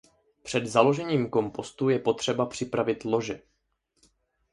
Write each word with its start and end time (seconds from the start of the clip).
Před 0.43 0.65
založením 0.65 1.29
kompostu 1.29 1.89
je 1.89 1.99
potřeba 1.99 2.45
připravit 2.45 3.05
lože. 3.05 3.41